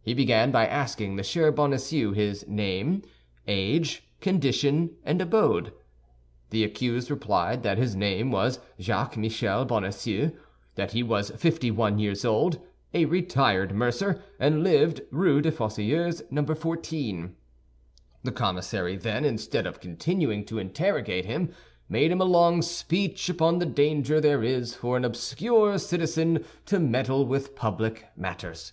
He 0.00 0.12
began 0.12 0.50
by 0.50 0.66
asking 0.66 1.16
M. 1.16 1.54
Bonacieux 1.54 2.10
his 2.14 2.44
name, 2.48 3.02
age, 3.46 4.02
condition, 4.20 4.96
and 5.04 5.22
abode. 5.22 5.72
The 6.50 6.64
accused 6.64 7.12
replied 7.12 7.62
that 7.62 7.78
his 7.78 7.94
name 7.94 8.32
was 8.32 8.58
Jacques 8.80 9.16
Michel 9.16 9.64
Bonacieux, 9.64 10.32
that 10.74 10.90
he 10.94 11.04
was 11.04 11.30
fifty 11.36 11.70
one 11.70 12.00
years 12.00 12.24
old, 12.24 12.58
a 12.92 13.04
retired 13.04 13.72
mercer, 13.72 14.20
and 14.40 14.64
lived 14.64 15.02
Rue 15.12 15.40
des 15.40 15.52
Fossoyeurs, 15.52 16.22
No. 16.28 16.44
14. 16.44 17.36
The 18.24 18.32
commissary 18.32 18.96
then, 18.96 19.24
instead 19.24 19.64
of 19.68 19.78
continuing 19.78 20.44
to 20.46 20.58
interrogate 20.58 21.24
him, 21.26 21.52
made 21.88 22.10
him 22.10 22.20
a 22.20 22.24
long 22.24 22.62
speech 22.62 23.28
upon 23.28 23.60
the 23.60 23.66
danger 23.66 24.20
there 24.20 24.42
is 24.42 24.74
for 24.74 24.96
an 24.96 25.04
obscure 25.04 25.78
citizen 25.78 26.44
to 26.66 26.80
meddle 26.80 27.24
with 27.24 27.54
public 27.54 28.06
matters. 28.16 28.72